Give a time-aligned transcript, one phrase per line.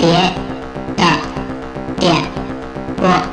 [0.00, 0.08] 别
[0.96, 1.04] 的
[1.98, 2.14] 点
[2.96, 3.29] 播。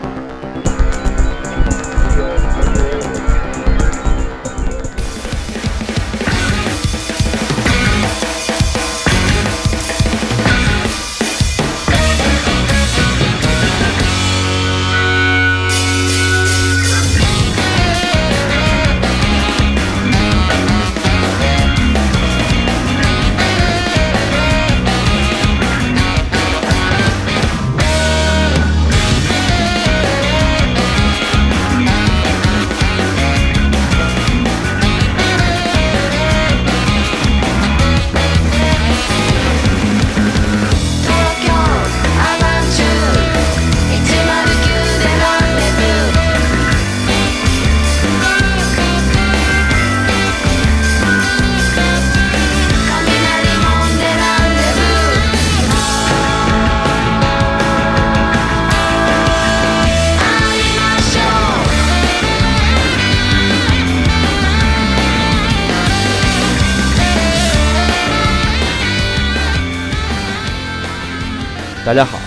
[71.88, 72.20] 大家好，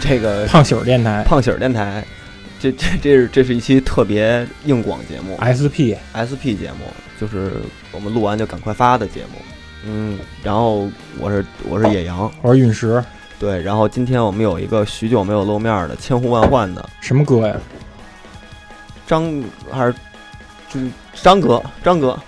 [0.00, 1.22] 这个胖喜儿电台。
[1.24, 2.02] 胖喜儿电台，
[2.58, 5.36] 这这这是这是一期特别硬广节目。
[5.44, 6.86] SP，，SP 节目，
[7.20, 7.52] 就是
[7.92, 9.38] 我们录完就赶快发的节目。
[9.84, 10.88] 嗯，然后
[11.18, 13.04] 我是我是野羊，我是陨石，
[13.38, 17.54] 对，然后今天我们有一个许久没有露面的千呼万唤的什么哥呀？
[19.06, 19.94] 张还是
[20.70, 22.18] 就是张哥，张哥，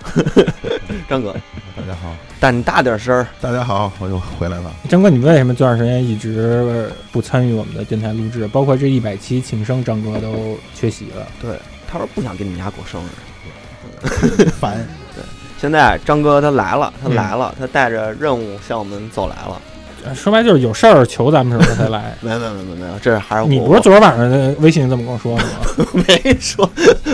[1.09, 1.35] 张哥，
[1.75, 4.71] 大家好，但你大点声儿，大家好，我又回来了。
[4.89, 8.47] 张哥，你为什么这段时间一直不参与我们的电台录制？
[8.49, 11.27] 包括这一百期庆生，张哥都缺席了。
[11.41, 14.51] 对，他说不想给你们家过生日。
[14.61, 14.77] 烦，
[15.15, 15.25] 对
[15.59, 19.61] 现在张哥他来了，他嗯来了，他带着任务向我们走来了。
[20.07, 22.17] 呃说白就是有事儿求咱们时候才来。
[22.21, 25.51] 没有没有没有没有，这还是我你不是昨儿晚上的微信这么跟我说的吗？
[26.07, 26.69] 没说，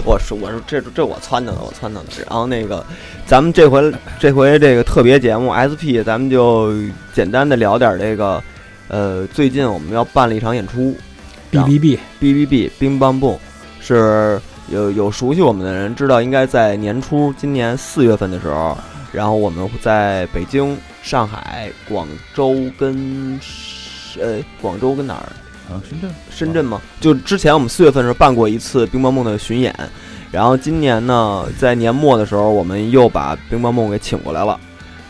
[0.05, 2.03] 我说我说这这我撺掇的，我撺掇的。
[2.29, 2.85] 然后那个，
[3.27, 6.73] 咱们这回这回这个特别节目 SP，咱们就
[7.13, 8.43] 简单的聊点这个，
[8.89, 10.95] 呃，最近我们要办了一场演出
[11.51, 13.37] B B B，，B B B 冰棒蹦，
[13.81, 18.77] 是有有熟悉我们的人知道，应该在年初今年四月份的时候，
[19.13, 23.39] 然后我们在北京、上海、广州跟
[24.21, 25.29] 呃广州跟哪儿？
[25.73, 26.81] 啊，深圳，深圳吗？
[27.01, 29.75] 就之前我们四月份的时候办过一次冰棒梦的巡演，
[30.31, 34.59] 然后今年呢，在年末的时候，我们又把冰棒梦给请过来了。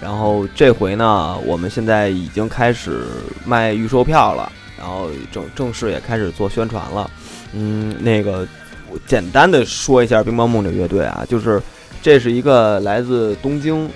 [0.01, 3.05] 然后这回呢，我们现在已经开始
[3.47, 7.11] 卖预售票了，然后正正式也开始做宣传了。
[7.55, 8.47] 嗯，那个
[8.91, 11.63] 我简单的说一下冰棒梦这乐队啊，就是
[12.03, 13.89] 这是一个来自东京，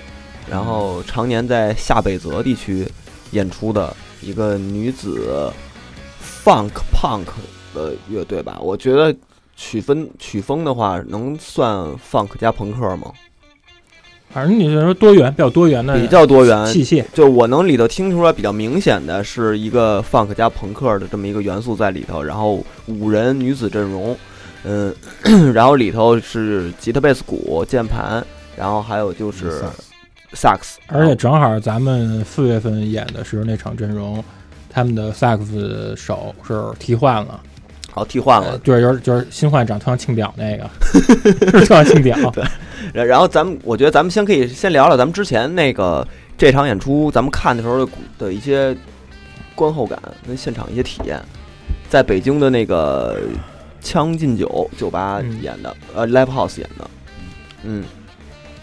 [0.49, 2.87] 然后常年在下北泽地区
[3.31, 5.51] 演出的一个女子
[6.43, 7.25] funk punk
[7.75, 8.57] 的乐队吧。
[8.61, 9.15] 我觉得
[9.55, 13.11] 曲风曲风的话，能算 funk 加朋克吗？
[14.29, 17.03] 反正你就说多元，比较多元的，比较多元，器械。
[17.13, 24.15] 就我能里头听出来比较明显的是一个 funk 加朋克的这么一个元素在里头，然后五人女子阵容，
[24.63, 24.93] 嗯，
[25.53, 28.23] 然后里头是吉他、贝斯、鼓、键盘，
[28.55, 29.63] 然后还有就是
[30.33, 34.23] 萨克斯，而且正好咱们四月份演的时候那场阵容，
[34.69, 37.39] 他们的萨克斯手是替换了，
[37.91, 38.51] 好替换了。
[38.51, 40.69] 呃，对，就是就是新换长特像庆表那个，
[41.59, 42.17] 是特像庆表。
[42.93, 46.07] 然然后咱们，我觉得咱们先可以先聊聊咱们之前那个
[46.37, 48.75] 这场演出，咱们看的时候的的一些
[49.55, 51.19] 观后感跟现场一些体验，
[51.89, 53.19] 在北京的那个
[53.81, 55.41] 将进酒酒吧嗯。
[55.41, 56.89] 演的，呃，live house 演的，
[57.63, 57.83] 嗯，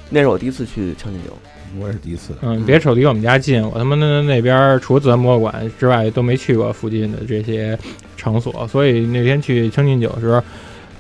[0.09, 1.37] 那是我第一次去将进酒，
[1.81, 2.35] 我也是第一次。
[2.43, 7.79] 嗯，别瞅离我们家近，我他妈那那边除了自然博物馆之外都没去过附近的这些
[8.17, 10.43] 场所，所以那天去将进酒的时候，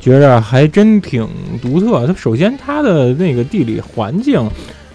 [0.00, 1.28] 觉着还真挺
[1.62, 2.06] 独特。
[2.06, 4.48] 它首先它的那个地理环境。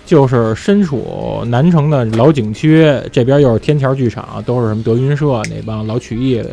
[0.05, 6.49] 就是身处南城的老景区，这边又是天桥剧场，都是什么德云社那帮老曲艺的，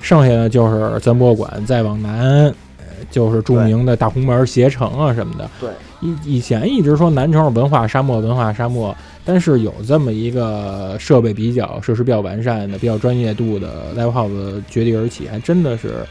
[0.00, 2.44] 剩下的就是自然博物馆，再往南，
[2.78, 5.50] 呃就是著名的大红门、携程啊什么的。
[5.60, 5.68] 对，
[6.00, 8.94] 以以前一直说南城是文化沙漠，文化沙漠，
[9.24, 16.06] 但是有这么一个设备比较、设施比较完善的、比较专业度的 live house 绝地而起，还真的是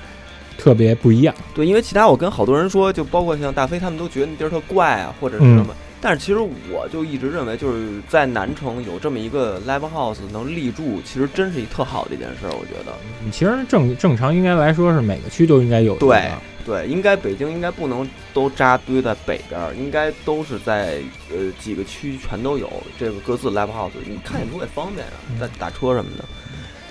[0.57, 1.33] 特别不一样。
[1.53, 5.75] 对，因为其他我跟好多人说，就包括像大飞他们都觉得那地儿特怪啊，或者是嗯什么。
[6.01, 6.39] 但是其实
[6.71, 12.51] 我就一直认为，就是在南城有这么一个 live house 能立住，其实真是一特好的一件事儿。
[12.51, 12.91] 我觉得，
[13.31, 16.29] 其实正正常应该来说是每个区都应该有一个对
[16.65, 20.97] 对，应该北京应该不能都扎堆在北边儿，应该都是在
[21.29, 22.67] 呃几个区全都有
[22.97, 23.91] 这个各自 live house。
[24.03, 26.25] 你看演出也方便啊，在打车什么的。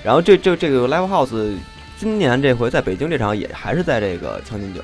[0.05, 1.57] 然后这这这个 live house
[1.99, 4.81] 今年这回在北京这场也还是在这个将进酒，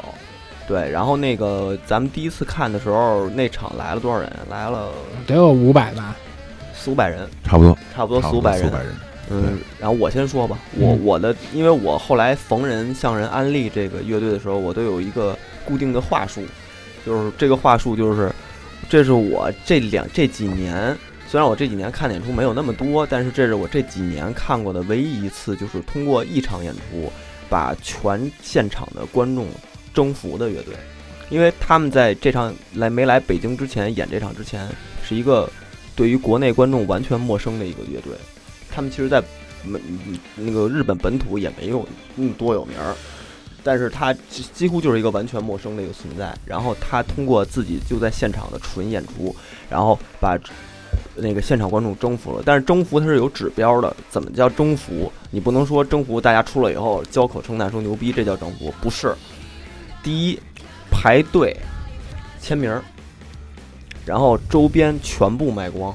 [0.66, 4.32] 对，然后那个咱们第一次看的时候，那场来了多少人？
[4.48, 4.90] 来了
[5.26, 6.16] 得有五百吧。
[6.74, 8.40] 四五百人，差不多，差不多四五。
[8.40, 8.72] 百人。
[9.30, 11.04] 嗯，然后我先说吧，我嗯。
[11.04, 16.42] 我的，因为我后来逢人向人安利这个乐队的时候，我都有一个固定的话术，
[17.06, 18.32] 就是这个话术就是，
[18.88, 20.96] 这是我这两这几年，
[21.28, 27.12] 虽然我这几年看的演出没有那么多，但是这是我这几年看过的唯一一次，就是通过一场演出
[27.48, 29.46] 把全现场的观众
[29.94, 30.74] 征服的乐队，
[31.28, 34.68] 因为他们在这场来没来北京之前演这场之前，
[35.04, 35.48] 是一个
[35.94, 38.12] 对于国内观众完全陌生的一个乐队。
[38.72, 39.22] 他们其实，在
[39.62, 39.78] 没
[40.36, 41.86] 那个日本本土也没有
[42.16, 42.94] 那么多有名儿，
[43.62, 46.34] 但是他几几乎就是一个完全陌生的一个存在。
[46.46, 49.34] 然后他通过自己就在现场的纯演出，
[49.68, 50.38] 然后把
[51.14, 52.42] 那个现场观众征服了。
[52.44, 55.12] 但是征服它是有指标的，怎么叫征服？
[55.30, 59.14] 你不能说征服大家出来以后交口称赞说牛逼，这叫征服，不是。
[60.02, 60.40] 第一，
[60.90, 61.54] 排队
[62.40, 62.82] 签名儿，
[64.06, 65.94] 然后周边全部卖光。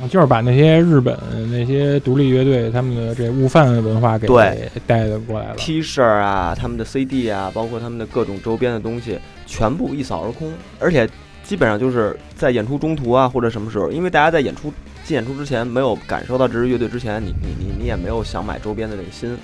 [0.00, 1.16] 嗯，就是把那些日本
[1.52, 5.54] 那些独立乐队他们的这悟饭文化给对带的过来了。
[5.56, 10.52] T 恤啊，他们的 CD 啊，包括他们的各种周边的东西，全部一扫而空。
[10.80, 11.08] 而且
[11.44, 14.72] 基本上就是在演出中途啊，或者什么时候，因为大家在演出
[15.04, 19.36] 进演出之前没有感受到这支乐队之前，你你你你也没有想买周边的这个心，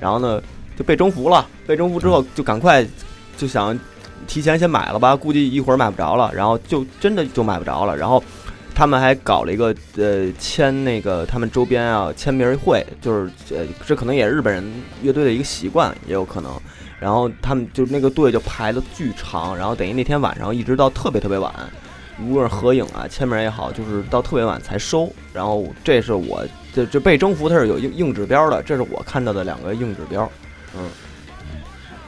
[0.00, 0.42] 然后呢
[0.76, 1.46] 就被征服了。
[1.66, 2.84] 被征服之后就赶快
[3.36, 3.78] 就想
[4.26, 8.20] 提前先买了吧，估计一会儿买不着了，然后就真的就买不着了，然后。
[8.76, 14.62] 他们还搞了一个呃签那个他们周边啊签名会，就是呃这可能也是日本人
[15.02, 16.52] 乐队的一个习惯，也有可能。
[17.00, 21.50] 然后他们就那个队就排的巨长，然后等于那天晚上一直到特别特别晚，
[22.20, 25.10] 无论是合影啊签名也好，就是到特别晚才收。
[25.32, 30.30] 然后这是我这这被征服它是有硬硬指标的，这是我看到的两个硬指标。
[30.76, 30.84] 嗯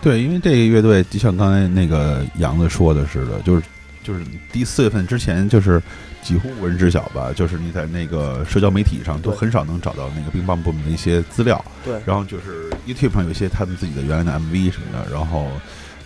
[0.02, 3.62] 对，因为这个乐队就像刚才那个杨子说的似的，就是
[4.04, 4.20] 就是
[4.52, 5.82] 第四月份之前，就是
[6.22, 7.32] 几乎无人知晓吧。
[7.34, 11.64] 就是你在那个社交媒体上都很少能找到那个冰棒部门的一些资料。
[11.84, 15.48] 对然后就是 YouTube 上有一些他们自己的原来的 MV 什么的，然后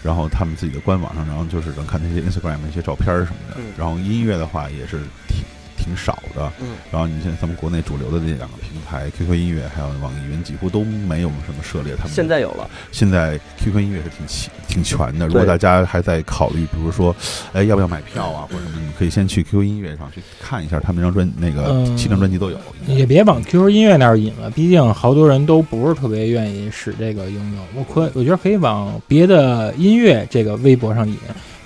[0.03, 3.57] 然后他们自己的官网上，然后就是能看那些 Instagram 的一些照片什么的。
[3.59, 4.99] 嗯然后音乐的话也是
[5.29, 5.45] 挺
[5.83, 6.53] 挺少的。
[6.61, 11.95] 嗯然后你像咱们国内主流的这两个平台，QQ 音乐还有网易云，几乎都没有什么涉猎。
[11.97, 15.27] 他们现在有了，现在 QQ 音乐是挺齐挺全的。
[15.27, 17.15] 如果大家还在考虑，比如说，
[17.53, 22.59] 哎，要不要买票啊，或者什么，你可以先去 QQ 音乐上去看一下，他们那张专那个嗯七张专辑都有。
[22.87, 27.65] 也别往 QQ 音乐那儿引了，毕竟好多人都不是特别愿意使这个应用。
[27.75, 31.17] 我可我觉得可以往别的音乐这个微博上引。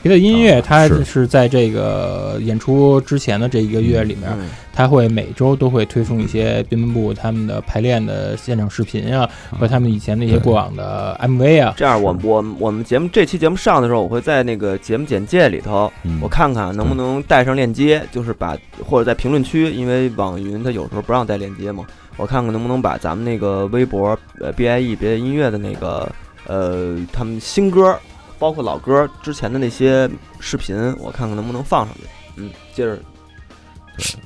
[0.06, 1.04] 别的音乐啊它是。
[1.04, 4.48] 是在这个演出之前的这一个月里面，嗯。
[4.72, 9.26] 它会每周都会推送一些滨门部他们的排练的现场视频啊，
[9.58, 11.72] 和他们以前的一些过往的 MV 啊。
[11.78, 18.54] 这样我我我们节目这期节目上的时候，我会在那个节目简介里头，嗯我看看能不能带上链接，就是把
[18.84, 21.82] 或者在评论区，因为网易云它有时候不让带链接嘛，
[22.18, 26.06] 我看看能不能把咱们那个微博呃 BIE 别的音乐的那个
[26.46, 27.98] 呃他们新歌，
[28.38, 30.08] 包括老歌之前的那些
[30.40, 32.02] 视频，我看看能不能放上去。
[32.36, 32.98] 嗯，接着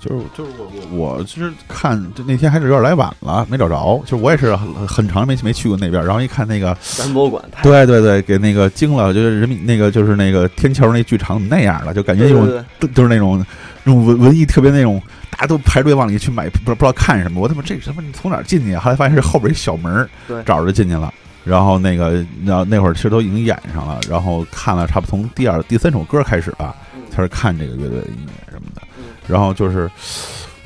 [0.00, 4.02] 就是就是我我我其实看就那天还是有点来晚了，没找着。
[4.04, 13.38] 就是我也是很很长没没去过那边，然后一看那个，咱博物馆对对对，给那个惊了，就是人民那个就是那个天桥那剧场怎么那样了，就感觉有对对对都就是那种
[13.84, 15.00] 那种文文艺特别那种，
[15.30, 17.40] 大家都排队往里去买，不知道不知道看什么。
[17.40, 18.80] 我他妈这他妈你从哪儿进去啊？
[18.80, 20.08] 后来发现是后边一小门
[20.44, 21.14] 找着进去了。
[21.50, 29.06] 然后那个，那那会儿其实都已经演上了，然后看了差不多从第二、第三首歌开始吧，嗯开始看这个乐队的音乐什么的嗯。
[29.26, 29.90] 然后就是，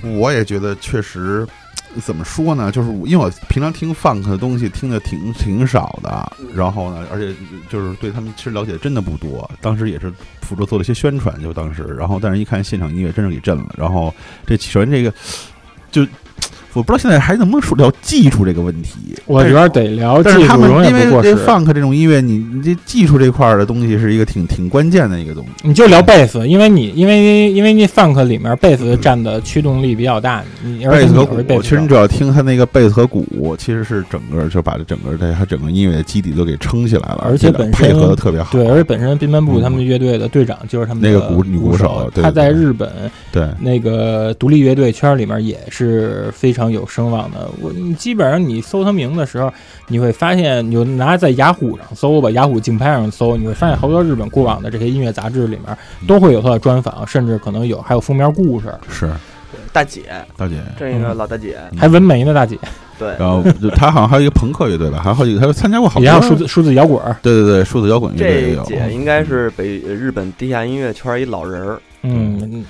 [0.03, 1.47] 我也觉得确实
[2.03, 7.35] 怎么说呢，就是因为我平常听 funk 的东西听的挺挺少的嗯，然后呢，而且
[7.71, 9.51] 就是对他们其实了解真的不多。
[9.63, 10.13] 当时也是
[10.43, 13.75] 辅助做了一些宣传，就当时，然后但是一看现场音乐真是给震了。
[13.79, 14.15] 然后
[14.47, 15.11] 这首先这个
[15.91, 16.07] 就。
[16.75, 25.51] 我不知道现在还能不能说聊技术这个问题，我觉得得聊技但是他们因为这 funk 这种音乐，你你这技术这块儿的东西是一个挺挺关键的一个东西。
[25.63, 38.53] 你就聊贝斯，因为你因为因为那 funk 里面贝斯占的驱动力比较大，你而且你贝斯和鼓，又是贝斯手其实你只要听他那个贝斯和鼓，其实是整个就把这整个这他整个音乐的基底都给撑起来了，而且本身配合的特别好。
[38.53, 42.91] 对，而且本身滨门部嗯他们乐队的队长就是他们的那个鼓女鼓鼓手对他在日本
[43.33, 47.49] 对那个独立乐队圈里面也是非常有声望的。
[47.61, 49.53] 我你基本上你搜他名的时候，
[49.89, 59.11] 你会发现，你就拿在雅虎上搜吧，雅虎竞拍上搜，你会发现好多日本过往的这些音乐杂志里面都会有他的专访，甚至可能有还有封面故事，是
[59.73, 60.03] 大姐，
[60.37, 62.59] 大姐，这个老大姐，嗯还纹眉呢，大姐。
[62.97, 68.63] 对，然后就他好像还有一个朋克乐队吧，还有好几个，他参加过好多也有数字数字摇滚，对对对，数字摇滚乐队也有。
[68.63, 71.81] 这姐应该是北呃日本地下音乐圈一老人儿，嗯，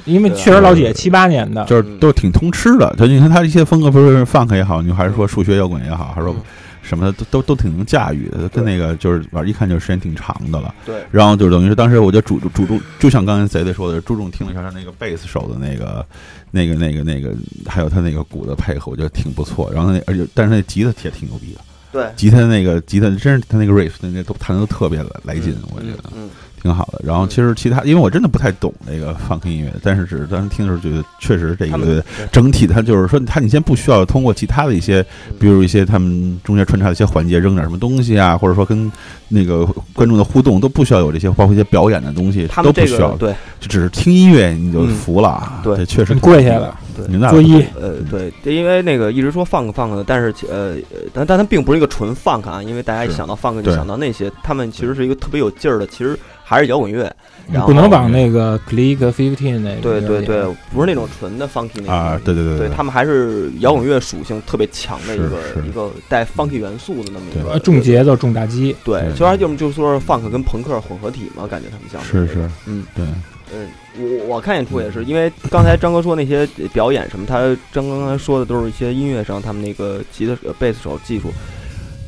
[0.05, 6.43] 因为确实老姐七八年的，就是都挺通吃的，就你看他一些风格，不是 funk 也好，你还是说数学摇滚也好，还是说嗯。
[6.85, 10.75] 什么的，都都都挺能驾驭的，跟那个就是反正一看就是时间挺长的了。
[10.85, 16.05] 对，然后就等于是当时我就主注重，就像刚才贼贼说的，注重听了一下他那个贝斯手的那个、
[16.51, 17.35] 那个、那个、那个，
[17.67, 19.73] 还有他那个鼓的配合，我觉得挺不错。
[19.73, 26.29] 然后那而且但是那吉他也挺牛逼的，对，吉他那个吉他真是他那个 riff 那那都弹的都特别来劲，我觉得嗯，
[26.65, 27.01] 挺好的。
[27.05, 32.03] 然后其实其他，因为我真的不太懂那个 funk 音乐，但是只是当时听的时候觉得确实这个
[32.33, 35.05] 整体它就是说，它你先不需要通过其他的一些，
[35.39, 38.91] 比如一些他们中间穿插的一些环节扔点什么东西啊，或者说跟
[39.29, 43.35] 那个观众的互动都不需要有这些，包括一些表演的东西他们这都不需要，对。
[43.61, 45.61] 就只是听音乐你就服了啊。
[45.63, 45.85] 对。
[45.85, 47.07] 确实跪下了，对。
[47.19, 56.19] 作揖，呃对，因为那个一直说 funk funk 的，但是呃呃但但它并不是一个纯 funk 啊，因为大家一想到 funk 就想到那些，他们其实是一个特别有劲儿的，其实
[56.55, 57.15] 还是摇滚乐。
[57.53, 60.43] 然后不能往那个 Click Fifteen 那个对对对，
[60.73, 65.69] 不是那种纯的 funky 那种啊，对对对对他们还是摇滚乐属性特别强的一个是是。
[65.69, 69.13] 一个带 funky 元素的那么一个呃重节奏重打击，对，对。
[69.13, 72.27] 其实要么就说是 funk 跟朋克混合体嘛，感觉他们像是。
[72.33, 72.87] 是，嗯。
[72.97, 73.05] 对，
[73.53, 73.69] 嗯，
[73.99, 81.31] 我我看演出也是，因为刚才张哥说那些表演什么，他张哥刚才说的都是一些音乐上他们那个吉他呃贝斯手技术，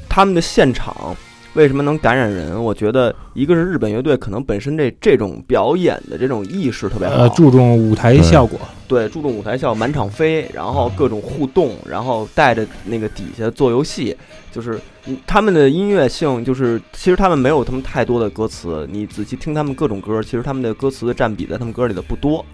[0.09, 1.15] 他们的现场
[1.57, 2.63] 为什么能感染人？
[2.63, 14.15] 我觉得一个是日本乐队可能本身这这种表演的这种意识特别好，呃，注重舞台效果，对，注重舞台效，满场飞，然后各种互动，然后带着那个底下做游戏，
[14.53, 22.45] 就是嗯他们的音乐性，就是其实他们没有他们太多的歌词，你仔细听他们各种歌，其实他们的歌词的占比在他们歌里的不多，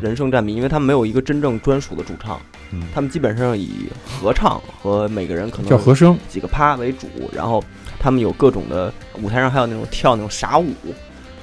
[0.00, 2.40] 人声占比，因为他们没有一个真正专属的主唱，
[2.72, 2.82] 嗯。
[2.92, 3.70] 他们基本上以
[4.04, 7.62] 合唱和每个人可能叫和声，几个趴为主，然后
[8.00, 8.92] 他们有各种的
[9.22, 10.72] 舞台上还有那种跳那种傻舞，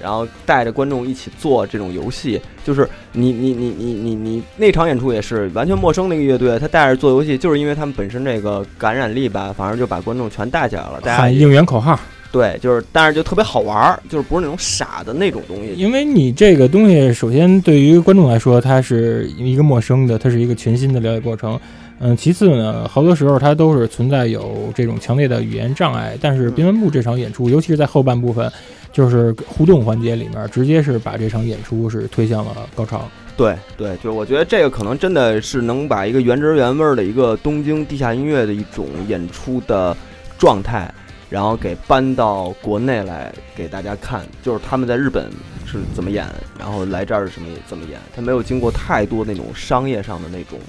[0.02, 11.98] 然后带着观众一起做这种游戏，就是你你你你你你那场演出也是完全陌生的一个乐队，他带着做游戏，就是因为他们本身这个感染力吧，反正就把观众全带起来了，大家喊应援口号。
[12.30, 21.58] 对，就是但是就特别好玩儿，就是不是那种傻的那种东西，因为你这个东西，首先对于观众来说，它是一个陌生的，它是一个全新的了解过程。
[22.00, 26.16] 嗯，其次呢，好多时候它都是存在有这种强烈的语言障碍。
[26.22, 28.52] 但是滨文部这场演出，尤其是在后半部分，
[28.94, 33.10] 就是互动环节里面，直接是把这场演出是推向了高潮。
[33.36, 39.96] 对对，就是我觉得这个可能真的是能把一个原汁原味儿的一个东京地下音乐的一种演出的
[40.38, 40.94] 状态，
[41.32, 45.32] 然后给搬到国内来给大家看，就是他们在日本
[45.66, 46.28] 是怎么演，
[46.60, 50.60] 然后来这儿是什么怎么演，他没有经过太多那种商业上的那种。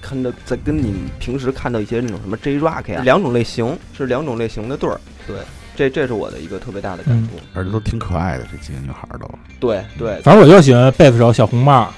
[0.00, 3.76] 看到在跟你平时看到一些那种什么 J Rock 呀，两种类型。
[3.96, 5.36] 是两种类型的对儿，对，
[5.76, 7.38] 这这是我的一个特别大的感触。
[7.52, 9.28] 而且都挺可爱的，这几个女孩儿都。
[9.58, 11.92] 对对，反正我就喜欢贝斯手小红帽，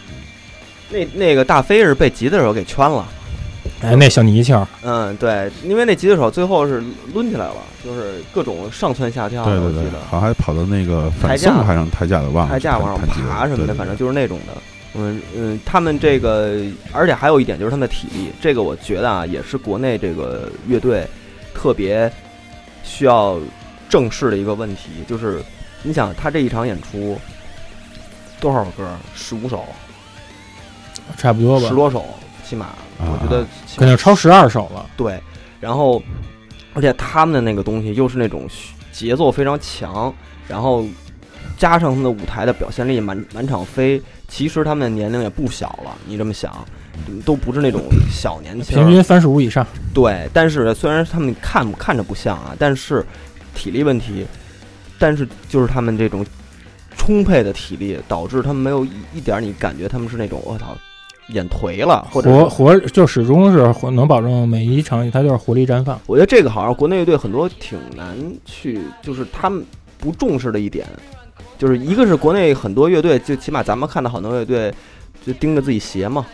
[0.90, 3.06] 那那个大飞是被吉他手给圈了。
[3.82, 6.82] 哎，那小泥鳅，嗯，对，因为那吉他手最后是
[7.14, 14.54] 抡起来了，就是各种上蹿下跳的，对对对我记得，好像还跑到那个反台架送还上台架的，忘了台架往上爬什么的，反正就是那种的。
[14.94, 16.61] 嗯嗯，他们这个，
[16.92, 21.06] 而且还有一点就是他们的体力，这个我觉得啊，也是国内这个乐队
[21.54, 22.12] 特别
[22.84, 23.38] 需要
[23.88, 25.42] 正视的一个问题，就是
[25.82, 27.18] 你想他这一场演出
[28.38, 28.87] 多少首歌？
[29.14, 29.64] 十五首，
[31.16, 32.04] 差不多吧十，多首，
[32.44, 34.88] 起码我觉得起码肯定超十二首了。
[34.96, 35.18] 对，
[35.58, 36.02] 然后
[36.75, 38.46] 而且他们的那个东西又是那种
[38.92, 40.12] 节奏非常强，
[40.46, 40.84] 然后
[41.62, 46.52] 加上他们的舞台的表现力满满场飞，其实他们的年龄也不小了，你这么想，
[47.25, 49.64] 都不是那种小年轻，平均三十五以上，
[49.95, 53.07] 对，但是虽然他们看看着不像啊，但是
[53.54, 54.26] 体力问题，
[54.99, 56.26] 但是就是他们这种
[56.97, 60.76] 充沛的体力，导致他们没有一一点你感觉他们是那种我操
[61.28, 65.97] 演颓了，或者活活就始终是活能保证每一场他就是活力绽放。
[66.09, 69.64] 我觉得这个好像国内乐队很多挺难去，就是他们
[69.97, 70.85] 不重视的一点，
[71.62, 74.75] 就是一个是国内很多乐队，就起码咱们看到很多乐队
[75.25, 76.26] 就盯着自己鞋嘛，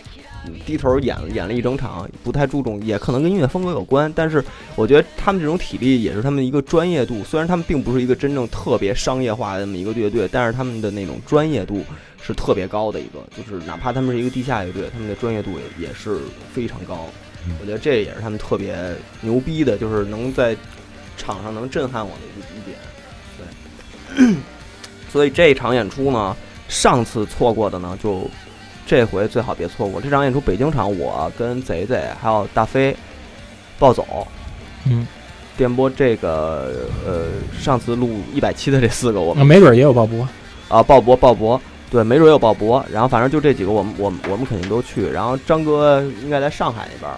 [0.47, 4.11] 嗯低头演演了一整场，不太注重，也可能跟音乐风格有关。
[4.17, 4.43] 但是
[4.75, 11.85] 我觉得他们这种体力也是他们一个专业度，虽然他们并不是一个真正特别商业化的那么一个乐队，但是他们的那种专业度
[12.23, 16.21] 是特别高的一个，就是哪怕他们是一个地下乐队，他们的专业度也也是
[16.55, 17.07] 非常高。
[17.61, 18.75] 我觉得这也是他们特别
[19.21, 20.57] 牛逼的，就是能在
[21.19, 22.79] 场上能震撼我的一一点。
[23.37, 24.35] 对，
[25.09, 26.37] 所以这一场演出呢，
[26.69, 28.29] 上次错过的呢，就
[28.87, 30.01] 这回最好别错过。
[30.01, 32.97] 这场演出北京场，我跟贼贼还有大飞，
[33.79, 34.27] 暴走，
[34.87, 35.07] 嗯，
[35.57, 37.27] 电波这个呃
[37.59, 40.27] 上次录一百期的这四个我没准儿也有鲍勃。
[40.69, 41.61] 啊鲍勃鲍勃。
[41.91, 45.09] 对，没准儿有鲍勃，然后反正就这几个，我们我们我们肯定都去。
[45.09, 47.17] 然后张哥应该在上海那边儿，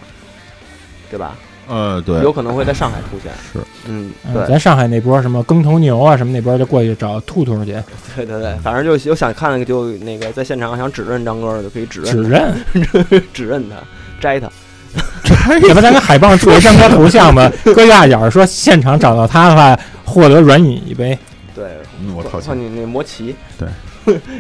[1.11, 1.37] 对吧？
[1.71, 3.33] 呃，对，有可能会在上海出现。
[3.53, 7.73] 是，嗯，嗯，对，咱上海那波什么耕头牛啊什么那边就过去找兔兔去
[8.17, 13.77] 对对对，反正就有想看那个就那个在现场想指认张哥的就可以指认指认认， 指认他，
[14.21, 14.51] 摘他。
[15.69, 21.17] 要不咱跟海报做一张哥头像吧，搁压角说现场找到他的话，获得软饮一杯。
[21.55, 21.67] 对，
[22.03, 23.37] 嗯我操操你那魔奇。
[23.57, 23.69] 对。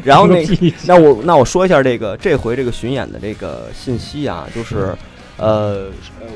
[0.02, 0.44] 然后那
[0.86, 4.92] 那我那我说一下这个这回这个巡演的这个信息啊，就是
[5.36, 5.84] 呃
[6.18, 6.26] 呃，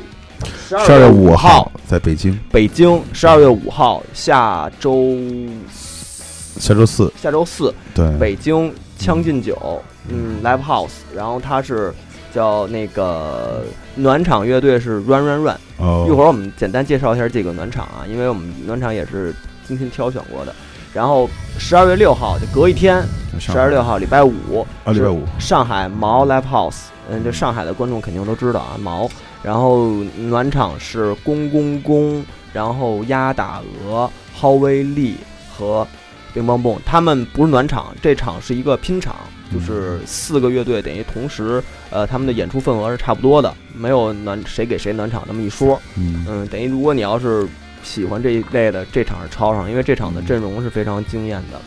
[0.44, 5.16] 十十二月五号号在北京，北京，十二月五号下周
[6.58, 11.92] 下周四，下周四对，北京将进酒，嗯，Live House，然后它是
[12.32, 19.34] 叫那个暖场乐队是 Run Run Run，哦，一会儿我们简单介绍一下这个暖场啊，因为我们暖场也是
[19.66, 20.54] 精心挑选过的。
[20.92, 23.02] 然后十二月六号就隔一天，
[23.40, 29.10] 十二月六号礼拜五啊，礼拜五，上海毛 Live House，嗯，这上海的观众肯定都知道啊，毛。
[29.44, 35.16] 然后暖场是公公公，然后鸭打鹅、浩威利
[35.52, 35.86] 和
[36.32, 39.14] 乒乓蹦，他们不是暖场，这场是一个拼场，
[39.52, 45.80] 就是四个乐队等于同时，呃，他们的演出份额是差不多的，没有暖谁给谁暖场那么一说。
[45.96, 47.46] 嗯，嗯，等于如果你要是
[47.82, 51.60] 喜欢这一类的，这场是超上，因为这场的阵容是非常惊艳的。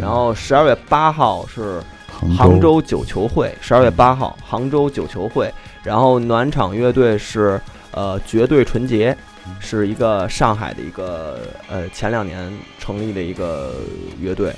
[0.00, 5.52] 然后十二月八号是杭杭州九球会，十二月八号杭州九球会，
[5.84, 7.60] 然后暖场乐队是
[7.92, 9.16] 呃绝对纯洁，
[9.60, 13.74] 是一个上海的一个呃前两年成立的一个
[14.18, 14.52] 乐队，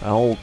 [0.00, 0.36] 然后我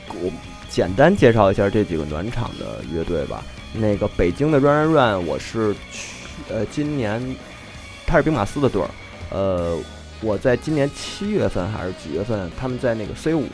[0.69, 3.43] 简单介绍一下这几个暖场的乐队吧。
[3.73, 6.11] 那个北京的 Run Run Run，我是去
[6.49, 7.35] 呃今年
[8.05, 8.89] 他是兵马司的队儿，
[9.31, 9.77] 呃
[10.21, 13.45] 我在今年七月份还是几月份，他们在那个 C 五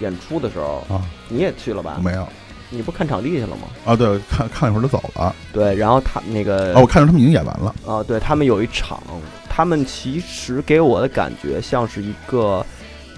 [0.00, 1.98] 演出的时候，啊，你也去了吧？
[2.04, 2.28] 没有
[2.70, 3.68] 你不看场地去了吗？
[3.84, 9.00] 啊，对，看看一会儿就走了，对，然后他那个哦，我看着他们已经演完了，啊，对他们有一场，
[9.48, 12.64] 他们其实给我的感觉像是一个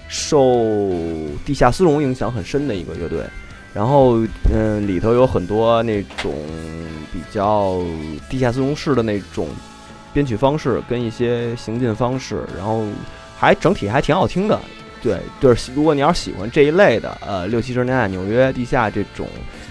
[0.08, 0.68] 受
[1.44, 3.24] 地下丝绒影响很深的一个乐队，
[3.72, 4.18] 然后
[4.52, 6.34] 嗯，里头有很多那种
[7.12, 7.80] 比较
[8.28, 9.48] 地下丝绒式的那种
[10.12, 12.84] 编曲方式跟一些行进方式，然后
[13.38, 14.58] 还整体还挺好听的。
[15.02, 19.26] 对，就是如果你要是喜欢这一类的，呃，六七十年代纽约地下这种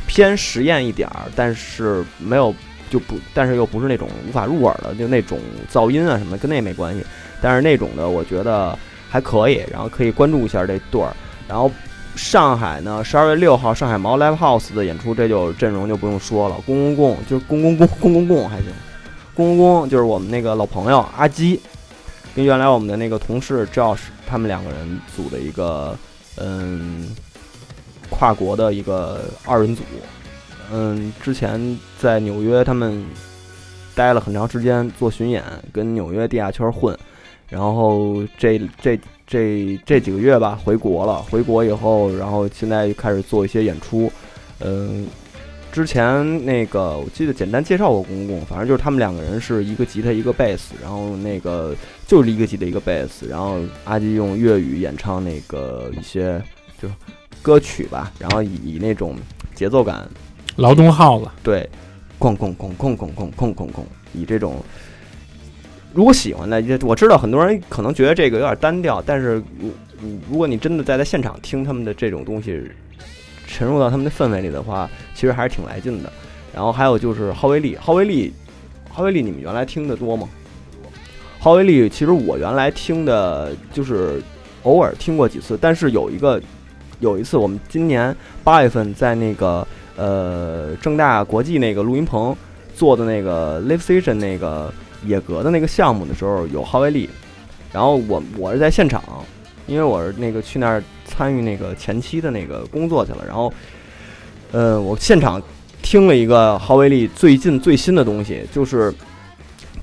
[0.08, 2.54] 偏实验一点儿，但是没有
[2.90, 5.38] 就不，但是又不是那种无法入耳的，就那种
[5.72, 7.06] 噪音啊什么，跟那没关系。
[7.42, 8.78] 但是那种的，我觉得
[9.10, 11.14] 还可以，然后可以关注一下这对儿。
[11.48, 11.70] 然后
[12.16, 18.68] 上海呢，十二月六号上海毛 Live House 的演出，这就阵容就不用说了，公公公就是公公公公公公还行，
[19.36, 21.60] 公公公就是我们那个老朋友阿基，
[22.36, 25.98] 跟原来我们的那个同事 Josh 他们两个人组的一个
[26.36, 27.10] 嗯
[28.10, 29.82] 跨国的一个二人组。
[30.72, 33.04] 嗯，之前在纽约他们
[33.96, 36.96] 待了很长时间做巡演，跟纽约地下圈混，
[37.48, 44.12] 然后这这这这几个月吧回国了，回国以后，然后现在开始做一些演出。
[44.60, 45.08] 嗯，
[45.78, 51.76] 之前那个我记得简单介绍过公公，反正就是他们两个人是一个吉他一个贝斯，然后那个
[52.08, 56.42] 就是一个吉他一个贝斯，然后阿基用粤语演唱那个一些
[56.82, 56.90] 就
[57.44, 59.16] 歌曲吧，然后以以那种
[59.54, 60.10] 节奏感。
[60.56, 61.70] 劳动号子，对，
[62.18, 63.84] 哐哐哐哐哐哐哐哐哐，
[64.16, 64.56] 以这种，
[65.94, 69.36] 如果喜欢的，也我知道很多人可能觉得这个有点单调，但是
[70.02, 72.60] 如如果你真的在在现场听他们的这种东西，
[73.48, 76.12] 沉入到他们的氛围里的话，其实还是挺来劲的。
[76.54, 78.34] 然后还有就是浩威利，浩威利，
[78.90, 80.28] 浩威利，你们原来听的多吗？
[81.40, 84.22] 浩威利，其实我原来听的就是
[84.64, 86.42] 偶尔听过几次，但是有一个
[87.00, 92.36] 有一次我们今年八月份在那个呃正大国际那个录音棚
[92.76, 94.74] 做的那个 Live Station 那个
[95.06, 97.08] 野格的那个项目的时候，有浩威利，
[97.72, 99.04] 然后我我是在现场，
[99.68, 103.52] 因为我是那个去那儿参与那个前期的那个工作去了，然后
[104.52, 105.42] 呃我现场
[105.82, 108.94] 听了一个浩威利最近最新的东西，就是。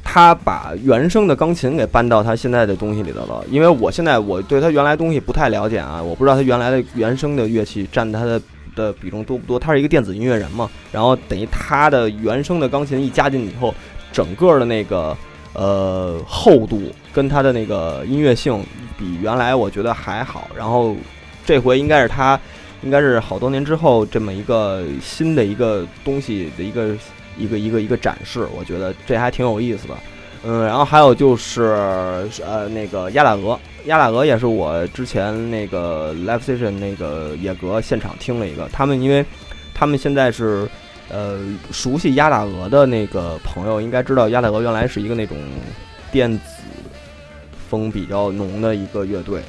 [0.07, 8.41] 他把原声的钢琴给搬到他现在的东西里头了，因为我现在我对他原来东西不太了解啊，我不知道他原来的原声的乐器占他的
[8.77, 9.59] 的比重多不多。
[9.59, 13.75] 他是一个电子音乐人嘛，然后等于他的原声的钢琴一加进去以后，
[14.13, 15.17] 整个的那个
[15.55, 18.63] 呃厚度跟它的那个音乐性
[18.99, 20.49] 比原来我觉得还好。
[20.57, 20.95] 然后
[21.47, 22.39] 这回应该是它
[22.83, 26.95] 应该是好多年之后这么一个新的一个东西的一个
[27.39, 29.95] 一个一个一个展示，我觉得这还挺有意思的。
[30.47, 31.63] 嗯，然后还有就是
[32.45, 39.25] 呃那个亚打鹅，亚打鹅也是我之前那个 Live Station 那个野格现场听了一个，他们因为
[39.73, 40.69] 他们现在是
[41.11, 41.39] 呃
[41.71, 45.37] 熟悉鸭大鹅的那个朋友应该知道，鸭大鹅原来是一个那种
[46.11, 46.45] 电子
[47.69, 49.43] 风比较浓的一个乐队，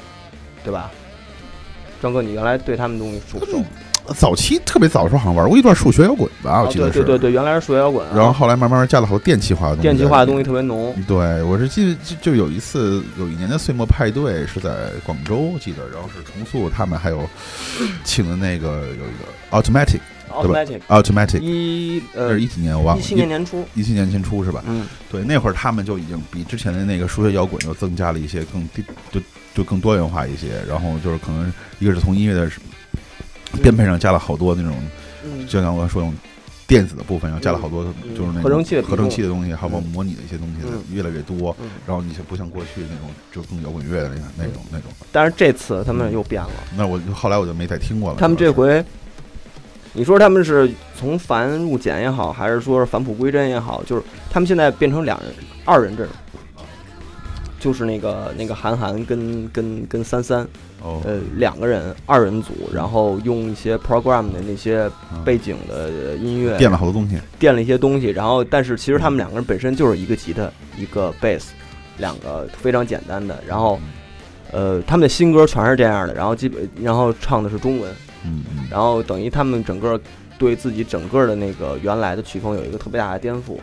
[0.64, 0.90] 对吧？
[2.02, 3.62] 张哥，你原来对他们东西熟不熟？
[4.14, 7.00] 早期特别早的时候好像玩过一段数学摇滚吧，我哦记得是。
[7.00, 9.82] 对对对对，原来是数学摇滚啊，然后后来慢慢加了好多电气化的东西。
[9.82, 10.44] 电气化的东西。
[10.44, 10.94] 特别浓。
[11.08, 17.28] 对，我是记得就就有一次，有一年的岁末派对是在广州，记得，然后是重塑他们还有
[18.04, 19.98] 请的那个有一个 Automatic
[20.42, 24.62] 对吧？Automatic Automatic，一呃是一几年我忘了，一七年年初，一七年年初是吧？
[24.66, 28.68] 嗯，对，那会儿他们就已经比之前的那个数学摇滚又增加了一些更
[29.10, 29.20] 就
[29.54, 32.50] 就更多元化一些，然后就是可能一个是从音乐的
[33.62, 34.74] 编配上加了好多那种，
[35.24, 35.46] 嗯。
[35.46, 36.16] 就像我刚才说那种
[36.66, 39.90] 电子的部分，然后加了好多嗯就是那种合成器的合成器的东西，还有包括嗯。
[39.92, 40.82] 模拟的一些东西嗯。
[40.92, 41.70] 越来越多，嗯。
[41.86, 44.90] 然后你就不像过去那种就更摇滚乐的那个那种那种。
[45.12, 48.18] 但是这次他们又变了，那我就后来我就没再听过了。
[48.18, 48.84] 他们这回，
[49.96, 56.06] 你说他们是从繁入简也好，还是说是返璞归真也好，就是他们现在变成两人二人阵，
[57.58, 60.46] 就是那个那个韩寒跟跟跟三三，
[60.82, 65.24] 哦，呃，两个人二人组，然后用一些 program 的那些嗯。
[65.24, 67.18] 背景的音乐垫了好多东西。
[67.38, 71.44] 垫了一些东西，然后但是其实他们两个人本身就是一个吉他一个 bass，，
[71.96, 73.80] 两个非常简单的，然后
[74.52, 77.90] 呃他们的新歌全是这样的，然后基本然后唱的是中文，
[78.24, 80.00] 嗯嗯，然后等于他们整个
[80.38, 83.58] 对自己整个的那个原来的曲风有一个特别大的颠覆。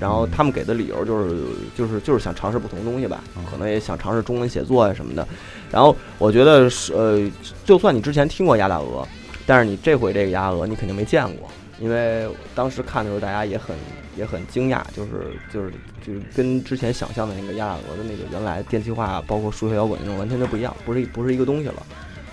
[0.00, 1.40] 然后他们给的理由就是
[1.76, 5.26] 就是就是想尝试不同东西吧，可能也想尝试中文写作啊什么的。
[5.72, 7.28] 然后我觉得是呃，
[7.64, 9.04] 就算你之前听过鸭大鹅，
[9.44, 13.74] 但是你这回这个鸭大鹅你肯定没见过，因为当时看的时候大家也很
[14.16, 15.10] 也很惊讶，就是
[15.52, 15.72] 就是
[16.06, 21.82] 就是跟之前想象的那个亚大鹅的那个原来电气化包括数学摇滚那种完全就不一样，不是不是一个东西了。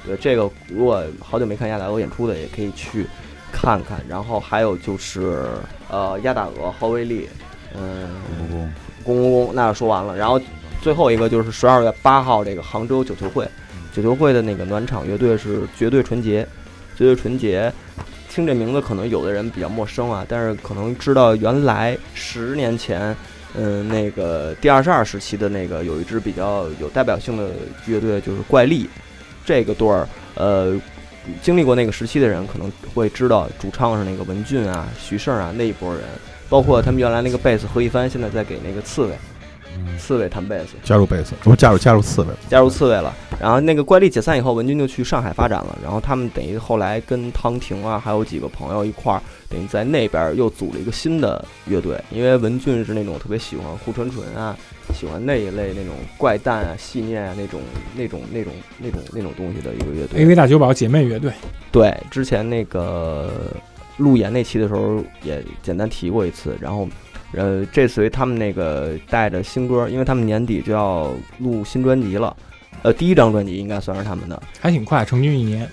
[0.06, 3.08] 对这个，如果好久没看亚大鹅演出的，也可以去
[3.52, 4.00] 看看。
[4.08, 5.46] 然后还有就是
[5.89, 7.28] 呃亚大鹅、郝威利，
[7.76, 8.72] 嗯，
[9.04, 10.15] 公公公，那说完了。
[10.15, 10.39] 然后
[10.82, 13.48] 最后一个就是十二月八号这个杭州九球会，
[13.94, 16.48] 九球会的那个暖场乐队是绝对纯洁，
[16.96, 17.72] 绝对纯洁。
[18.28, 23.15] 听这名字可能有的人比较陌生啊，但是可能知道原来十年前，
[23.54, 27.52] 嗯，那个第二十二时期的那个有一支比较有代表性的
[27.86, 28.89] 乐队就是怪力，
[29.46, 30.76] 这个队儿，呃，
[31.42, 36.04] 经历过那个时期的人可能会知道，主唱是那个文俊啊、徐胜啊那一波人，
[36.50, 39.16] 包括他们原来那个贝斯何一帆，现在在给那个刺猬，
[39.98, 42.28] 刺猬弹贝斯，加入贝斯，不加入加入刺猬。
[42.50, 43.14] 加入刺猬了。
[43.40, 45.78] 然后那个怪力解散以后，文俊就去上海发展了。
[45.84, 52.02] 然后他们等于后来跟汤婷啊，还有几个朋友一块儿，等于在那边又组了一个新的乐队。
[52.10, 54.56] 因为文俊是那种特别喜欢护纯纯啊，
[54.93, 57.62] 喜欢那一类那种怪诞啊、细念啊那种
[57.95, 60.26] 那种那种那种那种东西的一个乐队。
[60.26, 61.32] AV 大酒保姐妹乐队，
[61.71, 63.32] 对，之前那个
[63.98, 66.88] 路演那期的时候也简单提过一次，然后。
[67.34, 72.34] 呃，这次他们那个带着新歌，因为他们年底就要录新专辑了，
[72.82, 75.67] 呃，第一张专辑应该算是他们的，还挺快，成军一年。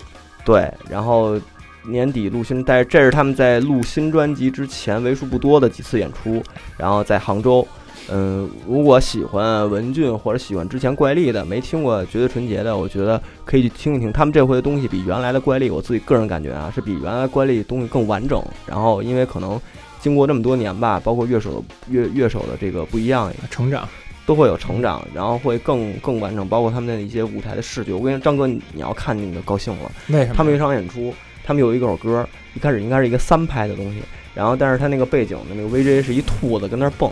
[0.45, 1.39] 对，然后
[1.87, 6.43] 年底录新，但是这是他们在录新专辑之前为数不多的几次演出，
[6.77, 7.65] 然后在杭州。
[8.11, 14.13] 嗯，如果喜欢文俊或者喜欢之前怪力的，没听过绝对纯洁的，我觉得可以去听一听。
[14.13, 18.43] 他们这回的东西比原来的怪力，我自己个人感觉啊，是比原来怪力东西更完整。
[18.67, 19.61] 然后因为可能
[20.01, 23.89] 经过这么多年吧，包括乐手乐乐手的这个不一样，成长，
[24.27, 27.93] 都会有成长，然后会更更完整，包括他们的一些舞台的视觉。
[27.93, 29.93] 我跟张哥，你你要看你就高兴了。
[30.09, 30.35] 为什么？
[30.37, 34.03] 他们有一场演出，他们有一首歌，一开始应该是一个三拍的东西，
[34.35, 37.11] 然后但是他那个背景的那个 VJ 是一兔子跟那儿蹦，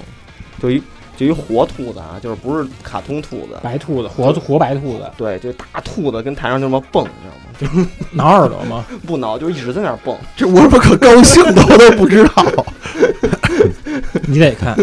[0.60, 0.82] 就一
[1.16, 7.50] 就一活兔子啊，就是不是卡通兔子，白兔子，活活白兔子，对，就大兔子跟台上就这么蹦，你知道吗？
[7.60, 7.66] 就
[8.16, 8.84] 挠耳朵吗？
[9.06, 10.16] 不挠，就一直在那儿蹦。
[10.36, 12.66] 这我他妈可高兴的，我都不知道。
[14.26, 14.76] 你得看，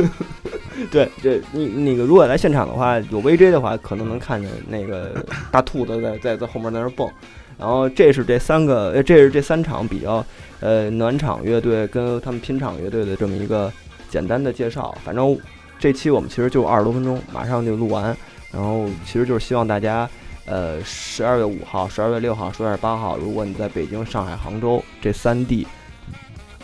[0.92, 7.10] 对，这你那个如果来现场的话，有 VJ 的话，可能能看见那个大兔子在在在后面在那儿蹦。
[7.58, 10.24] 然后这是这三个，呃，这是这三场比较
[10.60, 13.72] 呃暖场乐队跟他们拼场乐队的这么一个
[14.10, 14.96] 简单的介绍。
[15.04, 15.36] 反正
[15.80, 18.16] 这期我们其实就二十多分钟，马上就录完。
[18.52, 20.10] 然后其实就是希望大家，
[20.46, 25.68] 呃，十二月五号、十二月六号、十二月八号，如果你在北京、上海、杭州这三地，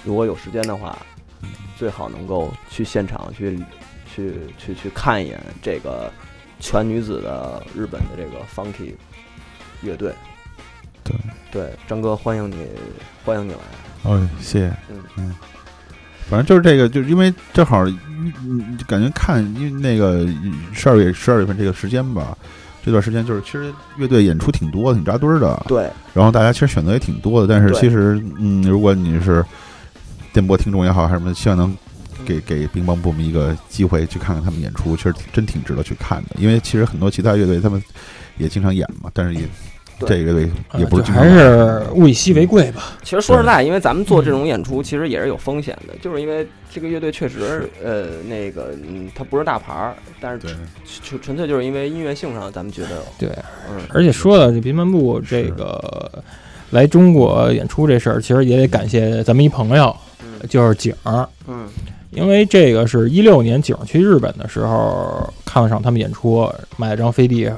[0.03, 0.97] 如果有时间的话，
[1.77, 3.59] 最好能够去现场去
[4.11, 6.11] 去去去看一眼这个
[6.59, 8.93] 全女子的日本的这个 funky
[9.81, 10.13] 乐队。
[11.03, 11.15] 对
[11.51, 12.65] 对，张哥欢迎你，
[13.25, 13.59] 欢迎你来。
[14.03, 14.73] 哦，谢谢。
[14.89, 15.35] 嗯嗯，
[16.29, 17.85] 反正就是这个，就是因为正好，
[18.45, 20.27] 嗯，感觉看，因为那个
[20.73, 22.37] 十二月十二月份这个时间吧，
[22.85, 25.63] 这段时间就是其实乐队演出挺多，挺扎堆儿的。
[25.67, 29.43] 对，然后大家其实选择也挺多的，但是其实，嗯，如果你是
[30.31, 31.75] 电波听众也好，还是什么，希望能
[32.25, 36.35] 给给乒乓部们一个机会去看看他们演出，其实真挺值得去看的。
[36.37, 37.81] 因为其实很多其他乐队他们
[38.37, 39.49] 也经常演嘛，但是也对
[39.99, 40.41] 这个
[40.77, 42.97] 也不是呃还是物以稀为贵吧。
[43.03, 50.51] 其实说实在，因为咱们做这种演出，其实也是有风险的，就是因为这个乐队确实，呃，那个，嗯，它不是大牌儿，但是对。
[51.01, 53.29] 纯纯粹就是因为音乐性上，咱们觉得，对，
[53.69, 56.23] 嗯，而且说到这平凡部这个
[56.71, 61.67] 来中国演出这事儿，其实也得感谢咱们一朋友，嗯就是景儿，嗯。
[62.11, 67.49] 因为这个是一六年景儿去日本的时候看了场他们演出，买了张飞地，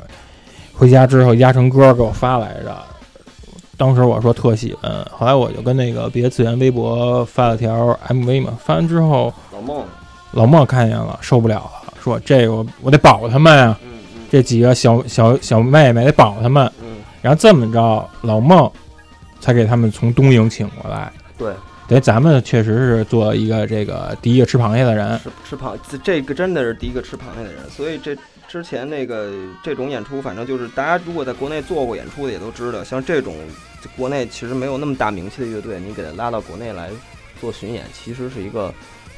[0.78, 2.76] 回家之后压成歌给我发来着。
[3.78, 9.84] 当时我说特喜欢，后来我就跟那个别次元微博发了条 MV 嘛，发完之后老孟，
[10.32, 16.70] 老孟看见了，受不了了，说这个我我得保他们呀、嗯嗯这几个小小小妹妹得保他们。
[16.82, 18.70] 嗯，然后这么着，老孟
[19.40, 21.12] 才给他们从东营请过来。
[21.38, 21.54] 对，
[21.88, 25.18] 等于咱们确实是做一个这个第一个吃螃蟹的人。
[25.20, 28.16] 吃吃螃，这这个真的是第一个吃螃蟹的人，所以这
[28.48, 29.32] 之前那个
[29.64, 33.36] 这种演出，反正就是大家如果在国内做过演出的也都知道，像这种
[33.98, 36.90] 国内其实没有那么大名气的乐队，你给他拉到国内来
[37.42, 38.74] 做巡演，其实是一个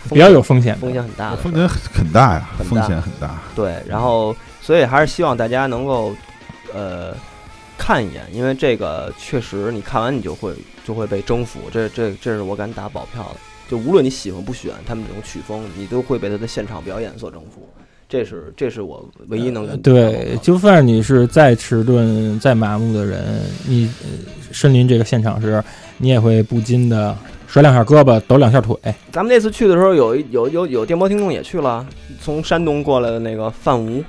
[0.10, 1.38] 比较有风险风险很大的。
[1.38, 3.42] 风险很大呀，很大风险很大。
[3.56, 6.16] 对，然后所以还是希望大家能够
[6.74, 7.14] 呃
[7.78, 10.54] 看一眼，因为这个确实你看完你就会
[10.86, 13.40] 就会被征服，这这这是我敢打保票的。
[13.70, 17.70] 就无论你喜欢不喜欢他们这种曲风，你都会被他的现场表演所征服。
[18.10, 24.08] 这是这是我唯一能对，就算你是再迟钝、再麻木的人，你呃
[24.52, 25.62] 身临这个现场时，
[25.98, 27.16] 你也会不禁的
[27.48, 28.76] 甩两下胳膊，抖两下腿。
[29.12, 31.86] 咱们那次去的时候，有一有有有电波听众也去了，
[32.22, 34.02] 从山东过来的那个范吴，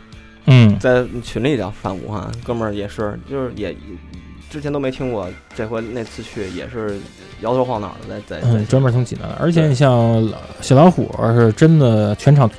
[0.47, 3.75] 嗯，在群里叫范吴哈，哥们儿也是，就是也
[4.51, 6.99] 之前都没听过，这回那次去也是
[7.41, 10.27] 摇头晃脑的在在在嗯，专门从济南来，而且你像
[10.61, 12.51] 小老虎是真的全场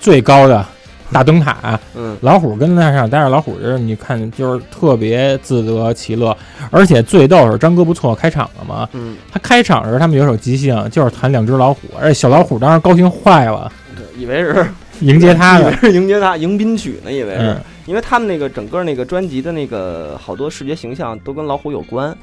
[0.00, 0.64] 最高的
[1.12, 2.16] 大灯塔，嗯。
[2.22, 6.36] 老虎跟那上，但是老虎就是你看就是特别自得其乐，
[6.70, 14.66] 而且最逗是张哥不错开场了嘛，嗯，他开场时他们有首即兴就是弹两只老虎，而且小老虎当时高兴坏了，对以为是
[15.00, 15.70] 迎接他的。
[15.82, 17.38] 以为，是迎接他迎宾曲呢，以为是。
[17.38, 22.14] 嗯，因为他们那个整个那个专辑的那个好多视觉形象都跟老虎有关，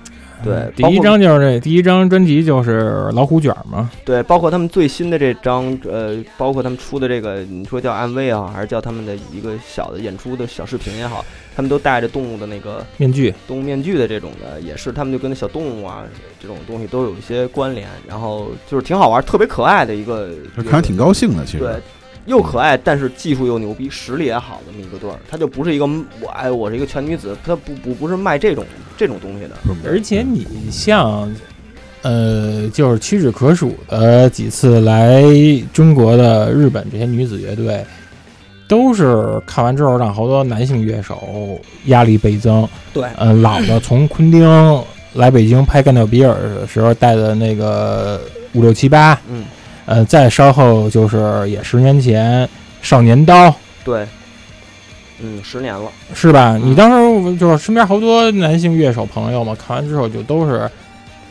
[0.43, 11.25] 对，第一张就是这第一张专辑就是老虎卷嘛，对，包括他们最新的这张，呃，包括他们出的这个，你说叫 MV 啊，还是叫他们的一个小的演出的小视频也好，
[11.55, 16.03] 他们都戴着动物的那个面具，动物面具的这种的，也是他们就跟那小动物啊
[16.39, 21.73] 这种东西都有一些关联，然后就是挺好玩，特别可爱的一个，看着挺高兴的，其实对，
[22.25, 25.85] 又可爱，但是技术又牛逼，实力也好的那么一个队儿，他就不是一个
[26.19, 28.63] 我哎我是一个全女子，他不不不是卖这种
[28.97, 31.33] 这种东西的，而且你像。
[32.01, 35.23] 呃，就是屈指可数的几次来
[35.73, 37.83] 中国的日本这些女子乐队，
[38.67, 42.69] 都是看完之后让好多男性乐手压力倍增。
[42.93, 44.47] 对，呃，老的从昆汀
[45.13, 48.21] 来北京拍《干掉比尔》的时候带的那个
[48.53, 49.43] 五六七八，嗯，
[49.85, 52.45] 呃，再稍后就是也十年前
[52.81, 53.49] 《少年刀》，
[53.83, 54.05] 对，
[55.19, 55.91] 嗯，十年了。
[56.13, 56.53] 是吧？
[56.55, 60.69] 嗯你当时就是身边好多男性乐手朋友嘛，看完之后就都是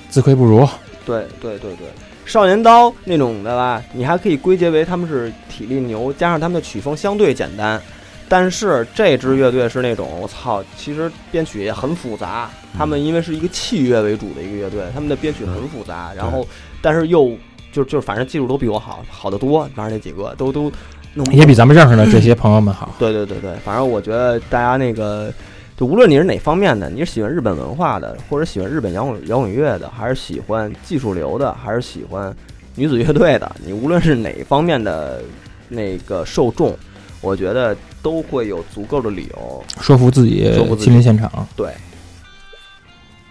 [0.09, 0.67] 自愧不如。
[1.05, 1.89] 对对对对，
[2.25, 7.81] 少年刀那种的吧，你还可以归结为他们是体力牛，加上他们的曲风相对简单。
[8.27, 12.49] 但是这支乐队是那种我操，其实编曲也很复杂。
[12.77, 16.47] 他们因为是一个器乐为主的一个乐队，他们的编曲很复杂，然后
[16.81, 17.37] 但是又
[17.75, 19.69] 就就反正技术都比我好，好得多。
[19.75, 20.71] 反正那几个都都
[21.15, 22.95] 弄也比咱们认识的这些朋友们好。
[22.99, 25.33] 对对对对，反正我觉得大家那个，
[25.77, 32.35] 就无论你是哪方面的，你是喜欢日本文化的，或者喜欢日本摇滚摇滚乐的，还是喜欢技术流的，还是喜欢
[32.77, 35.21] 女子乐队的，你无论是哪方面的
[35.69, 36.77] 那个受众，
[37.21, 39.65] 我觉得都会有足够的理由。
[39.81, 41.47] 说服自己说服自己亲临现场。
[41.57, 41.73] 对，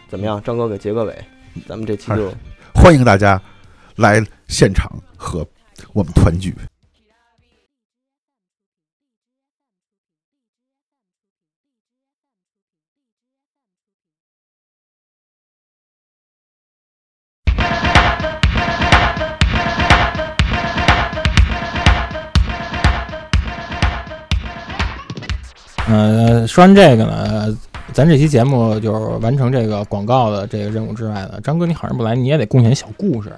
[0.09, 1.17] 怎么样，张哥给结个尾，
[1.67, 2.31] 咱们这期就
[2.73, 3.41] 欢迎大家
[3.95, 5.45] 来现场和
[5.93, 6.55] 我们团聚。
[25.85, 27.57] 呃，说完这个呢，
[27.91, 33.31] 咱这期节目就是完成这个广告的这个任务之外呢，张哥你好像不来，你也得贡献小故事。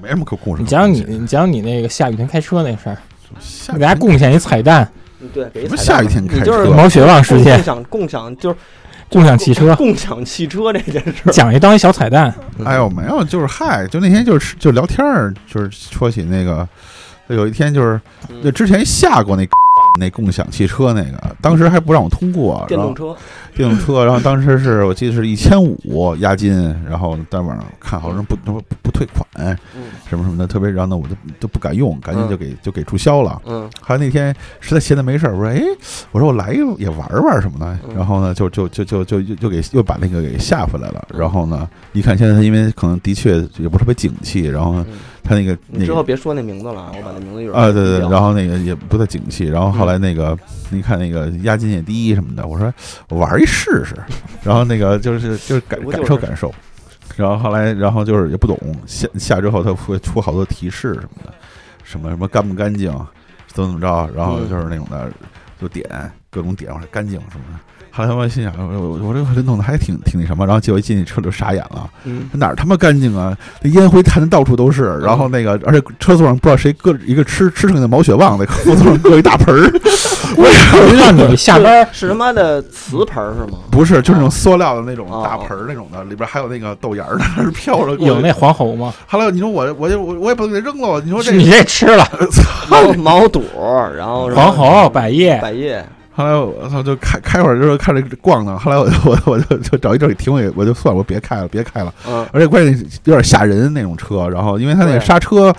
[0.00, 0.62] 没什么可故事。
[0.62, 2.96] 你讲讲你，你讲讲你那个下雨天开车那事儿，
[3.40, 4.88] 下给大家贡献一彩蛋，
[5.20, 8.56] 嗯对，给一什么彩蛋下雨天开车就是车毛血旺事件共，享共享就是
[9.10, 11.32] 共享汽车，共享汽车这件事儿。
[11.32, 12.32] 讲一当一小彩蛋。
[12.64, 16.66] 哎呦，没有，就是嗨，就那天就是就聊天儿，就是说起那个，
[17.28, 19.46] 有一天就是嗯就之前下过那
[19.98, 23.16] 那共享汽车那个，当时还不让我通过，电动车，
[23.54, 26.52] 电动车，然后当时是我记得是一千五押金，
[26.88, 29.56] 然后在网上看好多人不不不不退款嗯。
[30.08, 33.40] 什么什么的，特别然后呢我就都不敢用，赶紧就给就给注销了。
[33.44, 33.68] 嗯。
[33.80, 35.62] 后来那天实在闲的没事儿，我说哎，
[36.12, 37.94] 我说我来也玩玩什么的，嗯。
[37.96, 41.06] 然后呢就就就就就就就给又把那个给下回来了。
[41.14, 44.86] 然后呢一看现在他因为可能的确也不是特别景气，然后嗯，
[45.22, 50.36] 他那个你之后别说那名字了啊，我把那名字一会儿啊对对，然后那个也不太景气，然后后来那个
[50.70, 52.72] 你看那个押金也低什么的，我说
[53.08, 53.94] 我玩一试试，
[54.42, 56.52] 然后那个就是就是感感受感受。
[57.16, 61.34] 然后后来，然后就是也不懂下下之后，他会出好多提示什么的，
[61.82, 62.92] 什么什么干不干净，
[63.48, 65.10] 怎么怎么着，然后就是那种的，
[65.60, 65.84] 就点
[66.30, 67.58] 各种点，我说干净什么的。
[67.90, 73.36] 后来我心想，我我我这个人弄得还挺挺那什么，然后结果一进去车就傻眼了，嗯，哪儿他妈干净啊？
[73.60, 79.72] 那烟灰弹的到处都是，然后那个而且车座上不知道谁搁一个吃吃剩的毛血旺， 那后座上搁一大盆儿，
[80.36, 80.44] 我
[80.90, 83.58] 就让 你下班儿是他妈的瓷盆儿是吗？
[83.70, 87.96] 不是，就是那种塑料的那种哦大盆儿那种的，里边还有那个豆芽儿，那是飘着。
[87.96, 88.92] 有那黄喉吗？
[89.08, 92.06] 后来你说我我就我我也不能给扔了，你说这你这吃了
[92.70, 93.42] 毛毛肚，
[93.96, 95.84] 然后黄喉、百叶，百叶，
[96.18, 98.58] 后来我操，就开开会儿就是看这逛呢。
[98.58, 101.94] 后来我就我我就就找一地儿停，我也我就算了，我别开了，别开了。
[102.08, 105.54] 嗯，而且关键有点吓人那种车，然后因为它那个刹车，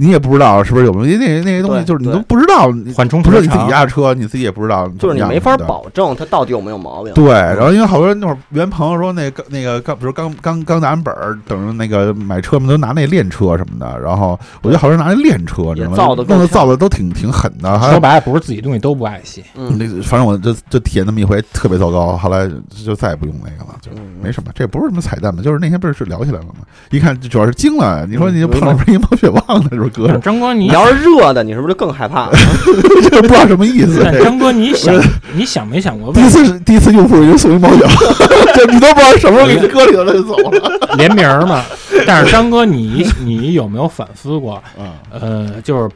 [0.00, 5.56] 你也不知道是不是有没有，因为那那些东西就是你都不知道，缓冲不是你自己长压车，你自己也不知道，就是你没法。
[5.58, 7.12] 保证它到底有没有毛病。
[7.12, 14.00] 对，然后因为好多人那会儿原朋友说那个那个刚，比如刚刚刚拿完本儿，等着那个买车嘛，都拿那练车什么的。
[14.00, 15.96] 然后我觉得好多人拿那练车，你知道吗？
[15.96, 17.78] 造的弄得造的都挺挺狠的。
[17.78, 19.44] 还说白了不是自己东西都不爱惜。
[19.54, 22.16] 嗯，那个反正我就就体验那么一回，特别糟糕。
[22.16, 22.48] 后来
[22.84, 24.50] 就再也不用那个了，就嗯没什么。
[24.54, 26.54] 这不是什么彩蛋嘛，就是那天不是是聊起来了吗？
[26.90, 29.89] 一看主要是惊了，你说嗯你就碰上一毛血旺的，是不
[30.20, 32.30] 张哥，你你要是热的，你是不是就更害怕？
[33.10, 33.96] 这不知道什么意思。
[33.96, 34.94] 这但张哥，你想
[35.34, 37.92] 你想没想过第一次第一次用户就送一毛血旺，
[38.54, 40.96] 这你都不知道什么时候给你搁里头了就走了。
[40.96, 41.64] 联名儿嘛？
[42.06, 44.54] 但是张哥， 你你有没有反思过？
[44.78, 45.88] 啊，呃，就是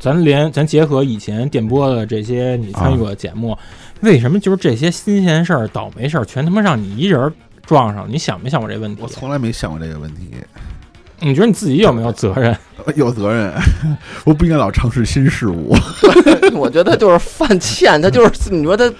[0.00, 3.56] 咱连咱结合以前电波的这些你参与过的节目，
[4.00, 7.32] 为什么就是这些新鲜事儿、倒霉事儿全他妈让你一人
[7.66, 8.06] 撞上？
[8.08, 9.08] 你想没想过这问题我？
[9.08, 10.30] 从来没想过这个问题。
[11.20, 12.56] 你觉得你自己有没有责任？
[12.94, 13.52] 有责任，
[14.24, 15.74] 我不应该老尝试新事物。
[16.54, 18.90] 我觉得就是犯欠，他就是你说他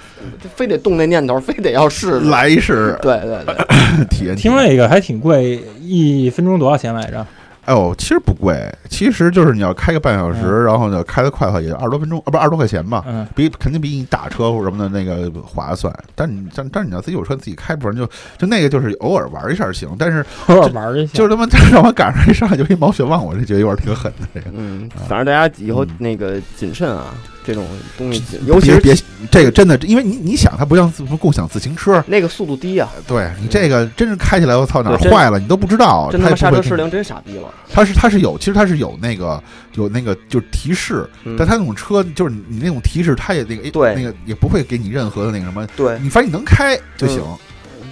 [0.54, 2.28] 非得动那念头，非得要试试。
[2.28, 4.36] 来一试对对对，体验。
[4.36, 7.26] 听了一个还挺贵，一分钟多少钱来着？
[7.68, 15.94] 哎呦，其实不贵，其实就是你要开个半小时，然后呢开的快的话，也就二十多分钟，啊，不二十多块钱吧，嗯，比肯定比你打车或者什么的那个划算。
[16.14, 18.06] 但你但但是你要自己有车自己开，不然就
[18.38, 21.12] 就那个就是偶尔玩一下行，但是偶尔玩一下。
[21.12, 24.46] 就是他妈让我赶上一上来就一毛血旺，我这觉得有点挺狠的这个。
[24.54, 27.12] 嗯，反正大家以后嗯那个谨慎啊，
[27.48, 28.94] 这种东西，尤其是别
[29.30, 37.48] 这个真的，因为你你想，它不像自什么共享自行车，那个速度低啊，对你这个真是开起来，我操哪儿坏了你都不知道，真他妈刹车失灵，真傻逼了。
[37.72, 39.42] 它是它是有，其实它是有那个
[39.76, 47.22] 有那个就是提示，嗯但它那种车就是你你那种提示，它也那个对那个也不会给你任何的那个什么，对，你反正你能开就行。
[47.22, 47.38] 嗯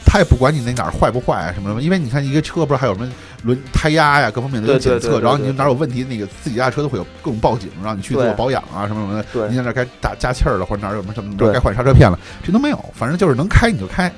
[0.06, 3.10] 他也不管你那哪儿坏不坏啊什么什么，因为你看一个车不是还有什么
[3.42, 9.26] 轮胎压呀各方面的对对检测，然后你哪儿有问题，那个自己家车都会有各种报警，让你去做保养啊什么什么的。
[9.32, 14.10] 对你在那儿该打加气儿了，或者哪儿有什么什么对该换刹车片了，这都没有，反正就是能开你就开，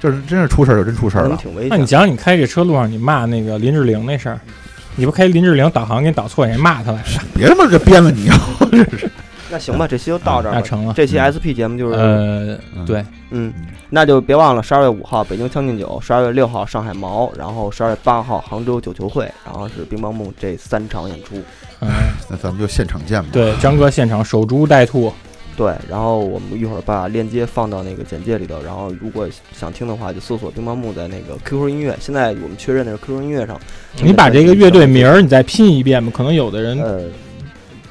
[0.00, 1.36] 就是真是出事儿就真出事儿了。
[1.36, 1.70] 挺危险。
[1.70, 4.40] 那你讲讲你开这车路上你骂那个林志玲那事儿，
[4.96, 7.20] 你不开林志玲导航给你导错，你还骂他来着？
[7.34, 8.36] 别他妈这编了你啊！
[9.50, 10.58] 那行吧，这期就到这儿吧。
[10.58, 10.92] 那成了。
[10.94, 13.52] 这期嗯 SP 节目就是，呃，对，嗯，
[13.90, 21.36] 那就别忘了十二月五号北京将进酒，十二月六号上海毛，然后十二月八号杭州九球会，然后是乒乓梦这三场演出。
[21.80, 21.88] 嗯，
[22.28, 23.28] 那咱们就现场见吧。
[23.32, 25.12] 对，张哥现场守株待兔，
[25.56, 31.96] 对，然后我们一会儿把链接放到那个简介里头，然后如果想听的话，就搜索乒乓木在那个 QQ 音乐。
[32.00, 33.58] 现在我们确认的是 QQ 音乐上。
[34.02, 37.00] 你把这个乐队名儿你再拼一遍吧，可能有的人呃，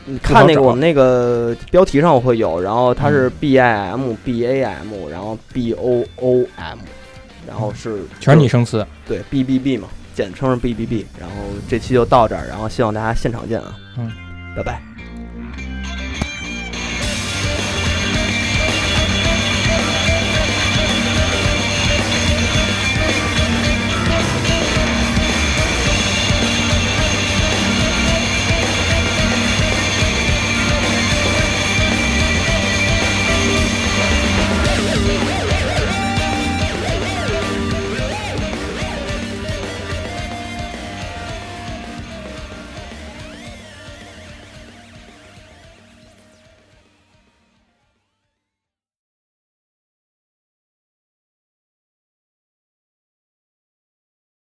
[0.10, 6.80] 你看那个我们那个标题上会有，然后它嗯是 B I M B A M，然后 B O O M，
[7.46, 8.88] 然后是全是拟声词。
[9.06, 11.06] 对 B B B 嘛，简称是 B B B。
[11.20, 11.36] 然后
[11.68, 14.10] 这期就到这儿，然后希望大家现场见啊，嗯，
[14.56, 14.82] 拜拜。